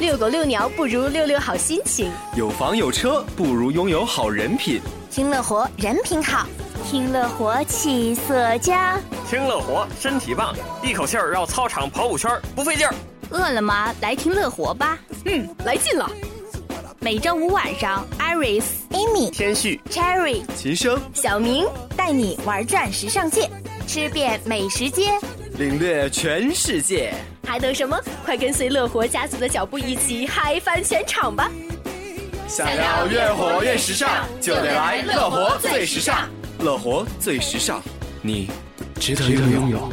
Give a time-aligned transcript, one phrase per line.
[0.00, 4.80] 遛狗遛鸟不如遛遛好心情，有房有车不如拥有好人品。
[5.10, 6.46] 听乐活人品好，
[6.86, 12.94] 听乐活气色佳，听乐活身体棒，一口气儿绕操场跑五圈不费劲儿。
[13.28, 13.94] 饿了吗？
[14.00, 14.98] 来听乐活吧。
[15.26, 16.10] 嗯，来劲了。
[16.98, 23.50] 每周五晚上，Iris、Amy、天旭、Cherry、秦升、小明带你玩转时尚界，
[23.86, 25.12] 吃遍美食街，
[25.58, 27.12] 领略全世界。
[27.50, 28.00] 还等什么？
[28.24, 31.50] 快跟随乐活家族的脚步，一起嗨翻全场吧！
[32.46, 36.28] 想要越活越时尚，就得来乐活最时尚。
[36.60, 37.82] 乐活最时尚，
[38.22, 38.48] 你
[39.00, 39.92] 值得拥有。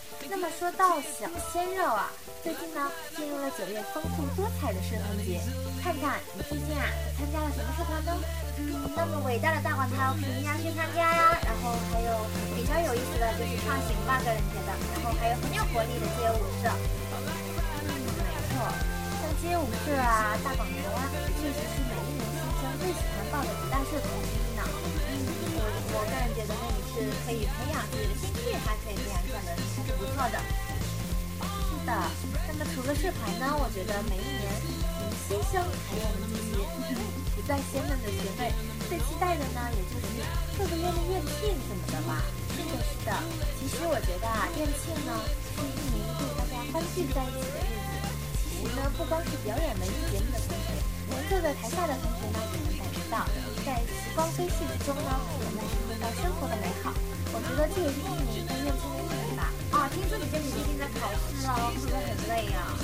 [0.29, 2.11] 那么说到小鲜肉啊，
[2.43, 5.41] 最近呢，进入了九月丰富多彩的社团节，
[5.83, 8.11] 看看你最近啊参加了什么社团呢？
[8.57, 11.37] 嗯，那么伟大的大馆涛肯定要去参加呀。
[11.43, 12.09] 然后还有
[12.55, 14.69] 比较有意思的就是创新吧，个人觉得。
[14.93, 16.69] 然后还有很有活力的街舞社。
[17.11, 18.63] 嗯，没错，
[19.19, 21.11] 像街舞社啊、大广头啊，
[21.41, 24.63] 确实是每一年新生最喜欢报的几大社团之一呢。
[25.93, 30.39] 我个人觉得那里是可以培养自己的兴趣，还可以培养赚的，还是不错的。
[31.41, 31.91] 是的，
[32.47, 33.51] 那么除了社团呢？
[33.59, 36.63] 我觉得每一年迎新生还有我们这些
[37.35, 38.53] 不再鲜嫩的学妹，
[38.87, 40.05] 最期待的呢，也就是
[40.55, 42.23] 各个月的院庆什么的吧。
[42.53, 43.11] 是的，是的。
[43.59, 45.11] 其实我觉得啊，院庆呢
[45.57, 47.91] 是一年一度大家欢聚在一起的日子。
[48.39, 50.77] 其实呢，不光是表演文艺节目的同学，
[51.09, 53.25] 连坐在台下的同学呢，也能感受到
[53.65, 53.81] 在
[54.15, 56.93] 光辉岁月中呢，我们体会到生活的美好。
[57.33, 59.51] 我觉得这也是一年一度院庆的意义吧。
[59.71, 62.75] 啊，听说你这几天在考试哦，是不是很累呀？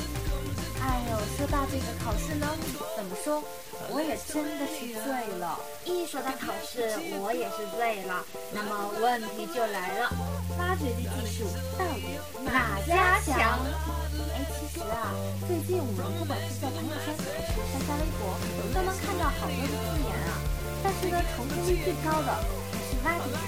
[0.80, 2.48] 哎呦，说到这个考试呢，
[2.96, 3.44] 怎么说，
[3.90, 5.60] 我也真的是醉了。
[5.84, 8.24] 一说到考试，我也是醉了。
[8.54, 10.10] 那么问题就来了，
[10.57, 11.45] 挖掘机技术
[11.78, 13.59] 到底哪家强？
[14.34, 15.13] 哎，其实啊，
[15.47, 18.34] 最近我们不管是在朋友圈还是刷刷微博，
[18.73, 20.41] 都能看到好多的字眼啊。
[20.84, 22.29] 但是呢，重复率最高的
[22.73, 23.45] 还是挖掘机。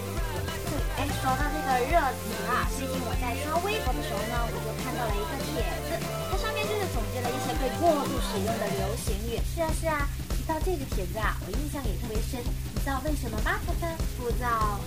[0.97, 5.97] 哎，说到这个热词啊，最近我在刷微博的时候呢，我就看到了一个帖子，
[6.29, 9.41] 它上面就是总结了一些被过度使用的流行语。
[9.49, 10.05] 是啊是啊，
[10.35, 12.37] 提到这个帖子啊，我印象也特别深。
[12.43, 13.57] 你知道为什么吗？
[13.65, 13.95] 猜猜？
[14.19, 14.77] 不知道。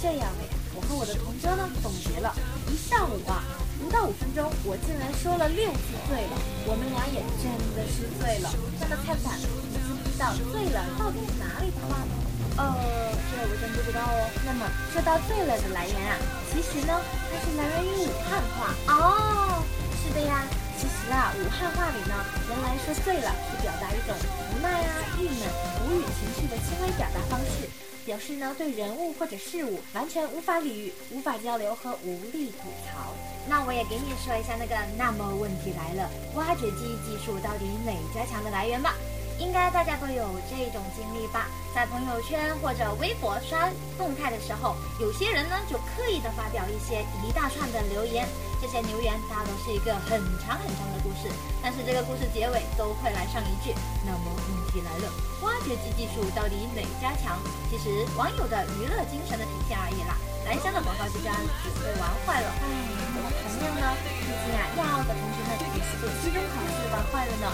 [0.00, 2.34] 这样的呀，我和我的同桌呢总结了
[2.68, 3.42] 一上午啊，
[3.80, 6.34] 不到五分钟，我竟然说了六次醉了。
[6.68, 8.52] 我们俩也真的是醉了。
[8.78, 12.12] 那么猜猜，你知不知道醉了到底是哪里的话呢？
[12.56, 14.20] 呃，这我真不知道哦。
[14.44, 16.16] 那么说到“醉了”的来源啊，
[16.52, 16.92] 其实呢，
[17.28, 19.64] 它是来源于武汉话哦。
[20.00, 20.44] 是的呀，
[20.76, 22.14] 其实啊，武汉话里呢，
[22.48, 24.12] 原来说“醉了”是表达一种
[24.52, 24.92] 无奈啊、
[28.06, 33.12] 表示呢对人物或者事物完全无法理喻、无法交流和无力吐槽。
[33.48, 38.94] 那我也给你说一下那个，那么问题来了，挖掘机技术到底哪家强的来源吧。
[39.38, 43.68] 应该大家都有这种经历吧，在朋友圈或者微博刷
[43.98, 48.26] 动态的时候，有些人呢就刻意的发表一些一大串的留言，
[48.62, 51.28] 这些留言大都是一个很长很长的故事，
[51.62, 53.74] 但是这个故事结尾都会来上一句，
[54.06, 55.08] 那么问题来了，
[55.40, 57.40] 挖掘机技术到底哪家强？
[57.72, 60.20] 其实网友的娱乐精神的体现而已啦。
[60.44, 61.48] 蓝翔的广告就这样子
[61.80, 62.48] 被玩坏了。
[62.60, 62.68] 哎，
[63.16, 63.84] 那么同样呢，
[64.20, 67.48] 毕竟啊，亚奥的同学们也是被期中考试玩坏了呢。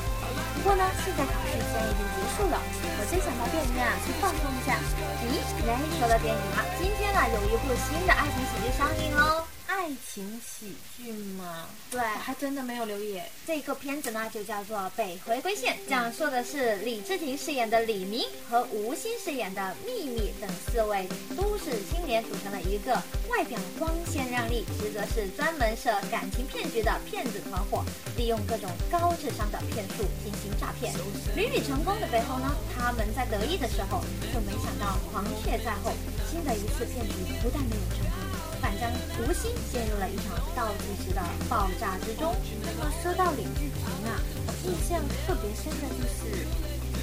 [0.59, 4.75] 不过呢，现在考试既然已经结束了，我真想到电影院啊去放松一下。
[5.23, 9.47] 咦，哎，说到电影啊，今天啊有一部新的爱情喜剧上映喽，
[9.83, 11.67] 《爱爱情喜剧吗？
[11.91, 13.21] 对，还真的没有留意。
[13.45, 22.95] 这个片子呢，就叫做《北回归线》，讲述的是李治廷饰演的李明和吴昕饰演的秘密等四位都市青年组成了一个
[23.29, 27.85] 外表光鲜亮丽，实则是专门设感情骗局的骗子团伙，
[28.17, 30.95] 利用各种高智商的骗术进行诈骗。
[31.35, 35.93] 屡屡成功的背后呢，他们在得意的时候，就没想到黄雀在后，
[36.31, 38.32] 新的一次骗局不但没有成功。
[38.63, 38.89] 反将
[39.19, 41.21] 无心陷入了一场倒计时的
[41.51, 42.33] 爆炸之中。
[42.63, 46.47] 那么说到李治廷啊，我印象特别深的就是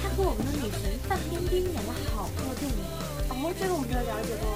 [0.00, 2.80] 他和我们的女神范冰冰演了好多电影。
[3.28, 4.48] 哦，这个我没有了解过。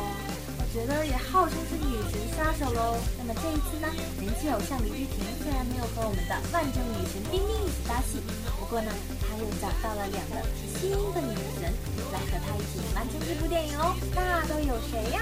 [0.56, 2.96] 我觉得也号称是女神杀手喽。
[3.20, 3.86] 那么这一次呢，
[4.18, 8.18] 人气偶像李治廷虽然没有和我们的万正女神冰冰一起搭戏，
[8.58, 8.90] 不过呢，
[9.22, 10.40] 他又找到了两个
[10.80, 11.68] 新的女神
[12.10, 13.94] 来和他一起完成这部电影哦。
[14.16, 15.20] 那都有谁呀？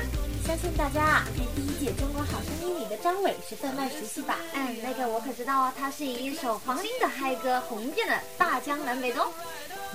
[0.53, 4.37] 相信大家啊，对第一届《中国好声音》里的张伟是分外熟悉吧？
[4.53, 9.25] 嗯，那个我可知道哦，他是以一首黄龄的嗨歌红遍了大江南北的。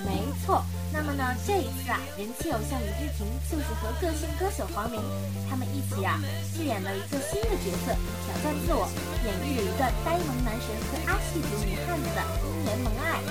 [0.02, 4.98] 没错，那么呢，这一次啊，人气偶像李治廷就是和个性歌手黄龄，
[5.46, 6.18] 他们一起啊，
[6.50, 7.94] 饰演了一个新的角色，
[8.26, 8.90] 挑战自我，
[9.22, 13.22] 演绎了一段呆萌男神和阿系族女汉子的姻缘萌爱。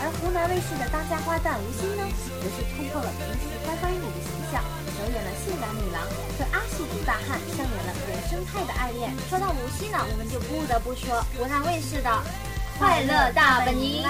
[0.00, 2.08] 而湖南卫视的当家花旦吴昕呢，
[2.40, 4.64] 则是突破了平时乖乖女的形象。
[5.04, 6.00] 表演了性感女郎
[6.38, 9.12] 和阿系族大汉上演了原生态的爱恋。
[9.28, 12.08] 说到无锡呢，我们就不得不说湖南卫视的
[12.78, 14.08] 《快乐大本营》啦。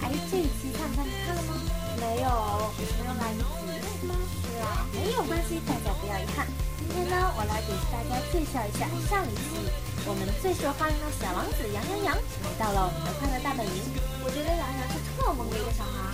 [0.00, 1.60] 哎，这一期看看你看了吗？
[2.00, 4.08] 没有，没有来得及。
[4.08, 6.48] 是啊，没有关系，大家不要遗憾。
[6.80, 9.68] 今天呢，我来给大家介绍一下上一期
[10.08, 13.84] 我们最受欢迎的小王子杨洋洋来到了我们的快乐大本营。
[14.24, 16.13] 我觉得杨洋是特萌的一个小孩。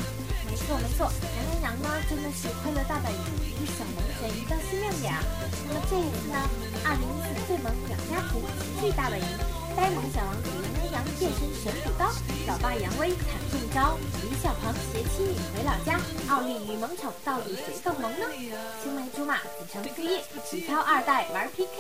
[0.71, 5.21] 没错没错，杨洋洋呢真的是快乐大本营一个小萌神，一道新亮点啊。
[5.67, 6.39] 那么这一次呢，
[6.85, 8.41] 二零一四最萌两家图
[8.79, 9.27] 齐聚大本营，
[9.77, 12.11] 呆萌小王子杨阳洋变身神补刀，
[12.47, 18.27] 老爸杨威惨中招，李小鹏携妻女回老家，奥利与萌宠到底谁更萌呢？
[18.83, 21.71] 青梅竹马子承父业，体操二代玩 PK，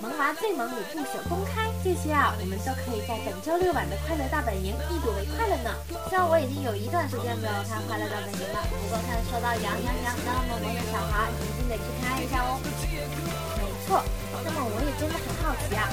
[0.00, 5.70] 萌娃最萌五步手公开，这些啊我们都可以在本周六晚的快乐大本营一睹为快了呢。
[6.08, 12.58] 虽然我已经有一段时间没有看快乐大本营了，不过看说到杨洋洋那么萌的小孩，一定得去看一下哦。
[12.64, 14.02] 没错，
[14.44, 15.88] 那么我也真的很好奇啊，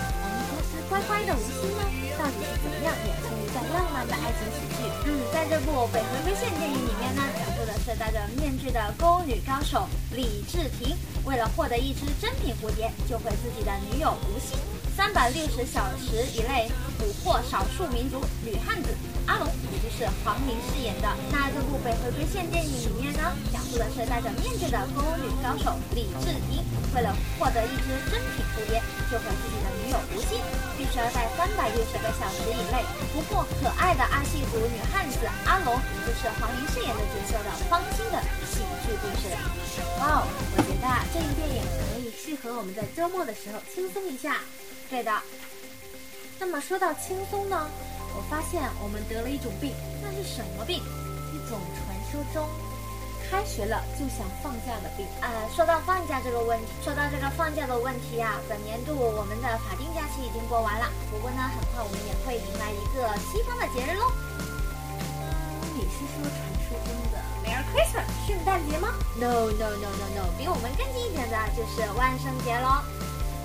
[0.89, 1.83] 乖乖的吴昕呢，
[2.17, 4.85] 到底是怎么样演出一段浪漫的爱情喜剧？
[5.05, 10.95] 嗯，在这部《北回归线》电影里面呢，讲述的是戴着面具的宫女高手李治廷，
[11.25, 14.57] 为了获得一只珍品蝴蝶，救回自己的女友吴昕，
[14.95, 18.89] 三百六十小时以内捕获少数民族女汉子
[19.25, 21.09] 阿龙，也就是黄龄饰演的。
[21.31, 26.61] 那这部《北回归线》电影里面呢，讲述的是戴着面具的宫女高手李治廷，
[26.93, 27.09] 为了
[27.39, 29.57] 获得一只珍品蝴蝶，救回自己
[29.95, 30.41] 的女友吴昕，
[30.77, 32.83] 必须要在三百六十个小时以内
[33.13, 39.31] 不过可爱的阿西族女汉子阿龙，就是黄龄饰演的角色的芳心的喜剧故事。
[39.99, 44.37] 哇哦，我觉得，这部电影可以适合我们在周末的时候轻松一下。
[44.89, 45.11] 对的。
[46.37, 47.67] 那么说到轻松呢，
[48.15, 50.83] 我发现我们得了一种病，那是什么病？
[51.33, 52.47] 一种传说中
[53.29, 55.05] 开学了就想放假的病。
[55.21, 64.11] 呃，说到放假这个问题，说到这个放假的问题啊，本年度我们的法定假期已经过完了，不过呢，很快我们也会迎来一个西方的节日喽。
[65.75, 72.79] 你是说传说中的 Merry Christmas 圣诞节吗？No No No No No，比我们更近一点的就是万圣节喽。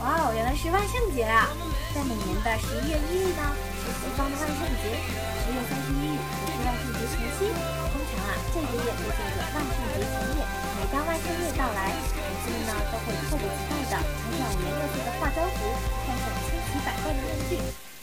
[0.01, 1.49] 哇哦，原来是万圣节啊！
[1.95, 3.43] 在每年的十一月一日呢，
[3.85, 4.97] 是西方的万圣节；
[5.45, 7.90] 十月三十一日也是万圣节前夕。
[8.53, 10.43] 这个月就叫做万圣节前夜。
[10.75, 15.59] 每当万圣夜到来，孩子们呢都会迫不及待地穿上五颜六色的化妆服，
[16.07, 17.59] 戴上千奇百怪的面具，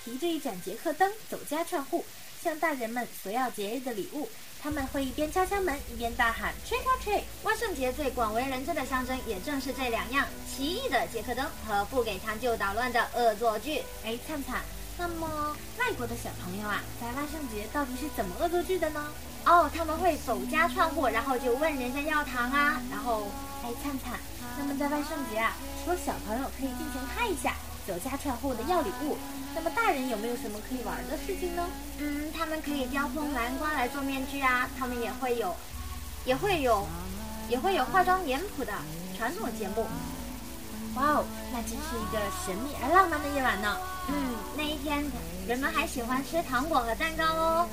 [0.06, 2.06] 提着一盏杰克灯走家串户，
[2.42, 4.30] 向大人们索要节日的礼物。
[4.63, 7.22] 他们会一边敲敲门，一边大喊 “trick or treat”。
[7.44, 13.84] 万圣节最广为人知的象征，也正是这两样：奇异的杰克灯和不给糖就捣乱的恶作剧。
[14.04, 14.62] 哎，灿灿，
[14.98, 19.06] 那么外国的小朋友啊，在万圣节到底是怎么恶作剧的呢？
[19.46, 22.82] 哦，他们会走家串户，然后就问人家要糖啊。
[22.89, 23.27] 然后，
[23.63, 24.20] 哎，灿灿，
[24.58, 25.54] 那么在万圣节啊，
[25.86, 27.54] 除了小朋友可以尽情嗨一下。
[27.88, 29.16] 走家串户的要礼物，
[29.56, 31.66] 那么大人有没有什么可以玩的事情呢？
[32.00, 35.56] 嗯，他们可以雕蜂南瓜来做面具啊，他们也会有，
[36.25, 36.86] 也会有，
[37.48, 38.74] 也会有化妆脸谱的
[39.18, 39.88] 传统节目。
[40.98, 43.77] 哇哦，那真是一个神秘而浪漫的夜晚呢。
[44.10, 45.06] 嗯，那一天
[45.48, 47.70] 人们还喜欢吃糖果和蛋糕哦。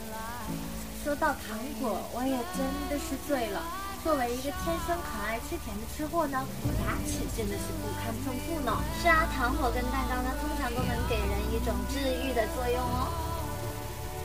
[1.02, 3.64] 说到糖果，我也真的是醉了。
[4.04, 6.36] 作为一个天生可爱吃甜的吃货呢，
[6.84, 8.76] 牙齿真的是不堪重负呢。
[9.00, 13.08] 是啊，糖果跟蛋糕呢，通常都能给人一种治愈的作用哦。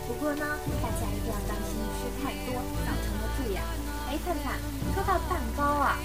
[0.07, 0.43] 不过呢，
[0.83, 3.63] 大家一定要当心吃太多造成的蛀牙。
[4.11, 4.59] 哎，灿灿，
[4.91, 5.95] 说到蛋糕啊，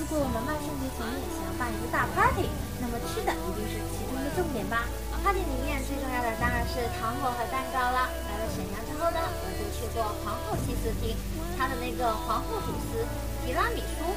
[0.00, 2.48] 如果我们万圣节前面想要办一个大 party，
[2.80, 4.88] 那么吃的一定是其中的重点吧
[5.20, 8.08] ？party 里面最重要的当然是糖果和蛋糕啦。
[8.24, 11.12] 来了沈阳之后呢，我就去过皇后西斯厅，
[11.60, 13.04] 它的那个皇后吐司、
[13.44, 14.08] 提拉米苏、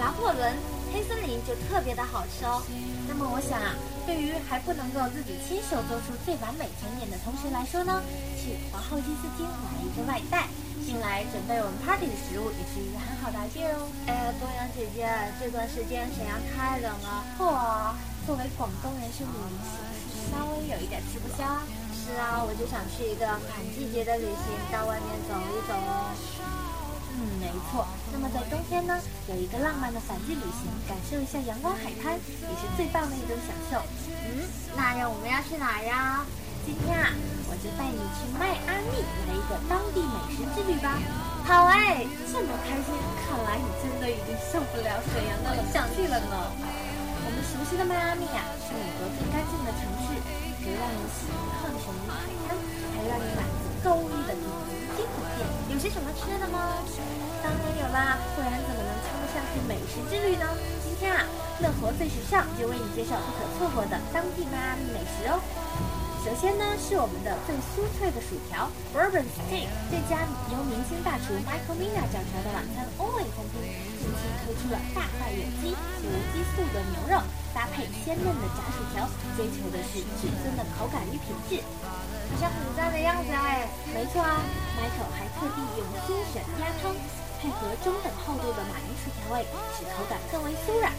[0.00, 0.56] 拿破仑、
[0.88, 2.64] 黑森林就特别的好吃哦。
[3.06, 3.76] 那么我想啊，
[4.08, 8.00] 对于还不能够自己亲手做出最完美甜点的同学来说呢，
[8.40, 10.48] 去皇后金丝厅买一个外带，
[10.80, 13.84] 进来准备我们 party 的食物也是一个很好的 idea 哦。
[14.08, 15.04] 哎呀，东阳姐姐，
[15.36, 17.92] 这段时间沈阳太冷了，嚯，
[18.24, 19.76] 作为广东人是女明星，
[20.32, 21.60] 稍微有一点吃不消啊。
[21.92, 26.16] 是啊，我就想去一个反季节的旅行，到外面走一走哦。
[27.18, 27.82] 嗯，没错。
[28.14, 28.94] 那么在冬天呢，
[29.26, 33.82] 有一个浪漫的反季旅行，感受一下阳光海滩，也是最棒的一种享受。
[34.06, 34.46] 嗯，
[34.78, 36.22] 那让我们要去哪儿呀？
[36.62, 37.10] 今天啊，
[37.50, 40.94] 我就带你去迈阿密来一个当地美食之旅吧。
[41.42, 42.94] 好哎，这么开心，
[43.24, 45.64] 看来你真的已经受不了沈阳的冷
[45.96, 46.54] 气了呢。
[46.54, 50.14] 我们熟悉的迈阿密啊，是美国最干净的城市，
[50.62, 52.54] 有让人喜欢的神秘海滩，
[52.94, 54.77] 还让你满足购物的顶级酒店。
[55.70, 56.78] 有些什么吃的吗？
[57.42, 60.46] 当然有啦，不然怎么能称得上是美食之旅呢？
[60.82, 61.22] 今天啊，
[61.60, 65.38] 乐活最时尚就为你介绍不可错过的当地迈阿密美食哦。
[66.26, 73.62] 首先呢，是我们的最酥脆的薯条 Bourbon Steak，这家由明星大厨 Michael Mina 掌勺的晚餐 Only 餐厅，
[74.02, 77.22] 近期推出了大块有机无激素的牛肉，
[77.54, 79.06] 搭配鲜嫩的炸薯条，
[79.38, 81.62] 追求的是至尊的口感与品质。
[82.30, 83.68] 好像很赞的样子哎。
[83.94, 84.40] 没错啊
[84.76, 86.94] ，Michael 还特地用精选鸭汤，
[87.40, 90.92] 配合中等厚度的马铃薯调味，使口感更为酥软。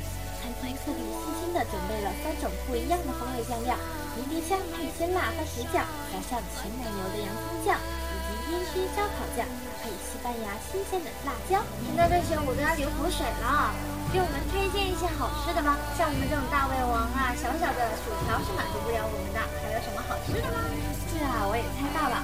[0.59, 3.75] 餐厅特地细心的准备了三种不一样的风味酱料：
[4.15, 11.63] 迷迭香配鲜辣番茄酱，加上全奶油的洋葱酱，以及烟熏烧烤酱，搭配西班牙新鲜的辣椒。
[11.87, 13.71] 听到这些我都要流口水了。
[14.11, 19.39] 给我们推荐一些好吃的吧，像我们这种大胃王啊，小小的薯条是满足不了我们的。
[19.63, 20.59] 还有什么好吃的吗？
[21.07, 22.19] 是啊，我也猜到了，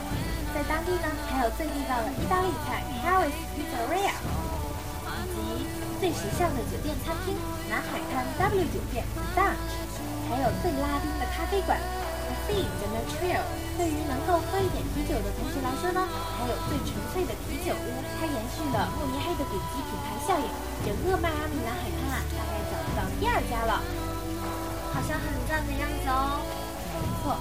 [0.51, 4.17] 在当地呢还有最地道的意大利菜 Harris Pizzeria，
[5.99, 7.33] 最时尚的酒店餐厅
[7.69, 9.79] 南海滩 W 酒店 Lounge，
[10.27, 11.79] 还有最拉丁的咖啡馆
[12.27, 13.43] Cafe de Montreal。
[13.77, 16.07] 对于能够喝一点啤酒的同学来说呢，
[16.39, 17.87] 还有最纯粹的啤酒屋，
[18.19, 20.47] 它延续了慕尼黑的顶级品牌效应。
[20.83, 23.83] 整个迈阿密南海滩啊，大概找不到第二家了，
[24.93, 26.39] 好像很赞的样子哦。
[26.99, 27.35] 没错。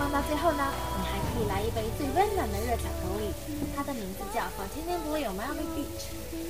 [0.00, 0.64] 放到最后呢，
[0.96, 3.28] 你还可以来一杯最温暖的热巧克力，
[3.76, 6.08] 它的名字叫 Fontainebleau Miami Beach。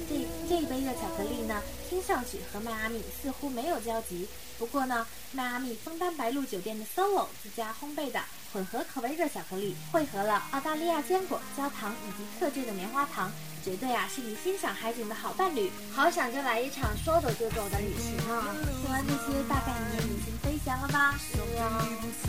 [0.08, 8.20] 这这一杯热巧克力呢，听上去和迈阿密似乎没有交集，不过呢，迈阿密枫丹白露酒店的 Solo 自家烘焙的
[8.52, 13.32] 混合口味热巧克力，汇合了澳大利亚坚果、焦糖以及特制的棉花糖，
[13.64, 15.72] 绝对啊是你欣赏海景的好伴侣。
[15.92, 18.54] 好想就来一场说走就走的旅行啊！
[18.80, 21.18] 听完这些，大概你也已经飞翔了吧？
[21.18, 21.82] 是啊。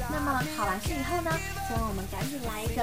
[0.09, 1.29] 那么考完试以后呢，
[1.69, 2.81] 希望我们赶紧来一个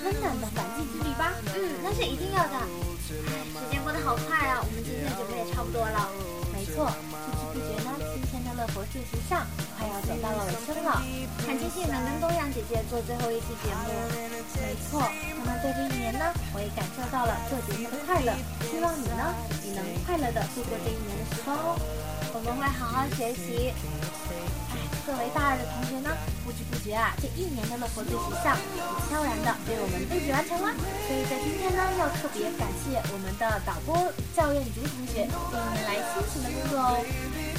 [0.00, 1.36] 温暖的反季之旅吧。
[1.52, 2.56] 嗯，那是一定要的。
[2.56, 6.08] 唉，时间过得好快啊，我们今天的节目也差不多了。
[6.48, 9.44] 没错，不知不觉呢，今天的乐活最时尚
[9.76, 11.04] 快要走到了尾声了。
[11.44, 13.92] 很庆幸能跟东阳姐姐做最后一期节目。
[14.56, 15.04] 没错，
[15.36, 16.24] 那么在这一年呢，
[16.56, 18.32] 我也感受到了做节目的快乐。
[18.72, 19.28] 希望你呢，
[19.60, 21.76] 也能快乐的度过这一年的时光哦。
[22.32, 23.76] 我们会好好学习。
[25.06, 26.10] 作为大二的同学呢，
[26.42, 30.74] 不知不觉啊，这一年的乐活最时尚也悄然的被我们布置完成了。
[31.06, 33.94] 所以在今天呢，要特别感谢我们的导播
[34.34, 36.98] 赵艳竹同学这一年来辛勤的工作哦。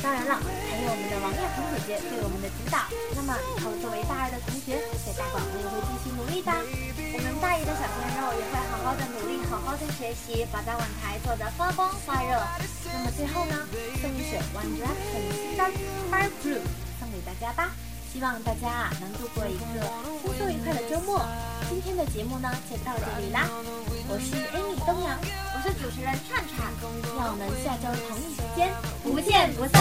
[0.03, 2.83] 当然了，还有我们的王艳红姐姐对我们的指导。
[3.15, 6.51] 那么以后作为大二的同学，在大广我也会继续努力的。
[6.51, 12.43] 我们大一的小鲜肉也会好好的努力，好好的学习，把大碗台做得发光发热。
[12.91, 13.55] 那么最后呢，
[14.03, 15.71] 送一首 One Direction 的新单
[16.11, 16.59] 《Fire Blue》
[17.27, 17.71] 大家吧。
[18.13, 19.83] 希望大家啊能度过一个
[20.23, 21.21] 轻松愉快的周末。
[21.69, 23.49] 今天的节目呢就到这里啦，
[24.07, 25.19] 我是 Amy 东阳，
[25.53, 26.71] 我是主持人串串，
[27.17, 28.71] 让我们下周同一时间
[29.03, 29.77] 不见不散。